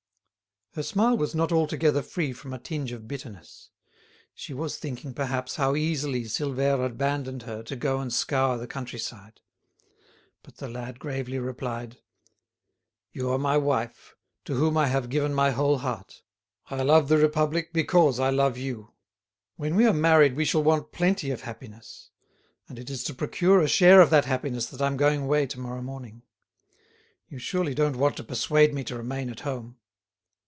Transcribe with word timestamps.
Her 0.73 0.83
smile 0.83 1.17
was 1.17 1.35
not 1.35 1.51
altogether 1.51 2.01
free 2.01 2.31
from 2.31 2.53
a 2.53 2.57
tinge 2.57 2.93
of 2.93 3.05
bitterness. 3.05 3.71
She 4.33 4.53
was 4.53 4.77
thinking, 4.77 5.13
perhaps, 5.13 5.57
how 5.57 5.75
easily 5.75 6.23
Silvère 6.23 6.85
abandoned 6.85 7.41
her 7.41 7.61
to 7.63 7.75
go 7.75 7.99
and 7.99 8.07
scour 8.13 8.57
the 8.57 8.67
country 8.67 8.97
side. 8.97 9.41
But 10.43 10.55
the 10.55 10.69
lad 10.69 10.97
gravely 10.97 11.39
replied: 11.39 11.97
"You 13.11 13.31
are 13.31 13.37
my 13.37 13.57
wife, 13.57 14.15
to 14.45 14.53
whom 14.53 14.77
I 14.77 14.87
have 14.87 15.09
given 15.09 15.33
my 15.33 15.51
whole 15.51 15.79
heart. 15.79 16.23
I 16.67 16.83
love 16.83 17.09
the 17.09 17.17
Republic 17.17 17.73
because 17.73 18.17
I 18.17 18.29
love 18.29 18.57
you. 18.57 18.93
When 19.57 19.75
we 19.75 19.85
are 19.85 19.91
married 19.93 20.37
we 20.37 20.45
shall 20.45 20.63
want 20.63 20.93
plenty 20.93 21.31
of 21.31 21.41
happiness, 21.41 22.11
and 22.69 22.79
it 22.79 22.89
is 22.89 23.03
to 23.03 23.13
procure 23.13 23.59
a 23.59 23.67
share 23.67 23.99
of 23.99 24.09
that 24.11 24.23
happiness 24.23 24.67
that 24.67 24.81
I'm 24.81 24.95
going 24.95 25.27
way 25.27 25.47
to 25.47 25.59
morrow 25.59 25.81
morning. 25.81 26.21
You 27.27 27.39
surely 27.39 27.73
don't 27.73 27.97
want 27.99 28.15
to 28.15 28.23
persuade 28.23 28.73
me 28.73 28.85
to 28.85 28.95
remain 28.95 29.29
at 29.29 29.41
home?" 29.41 29.75